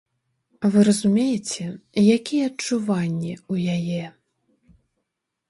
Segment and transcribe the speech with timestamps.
[0.75, 1.65] Вы разумееце,
[2.15, 4.05] якія адчуванні ў яе?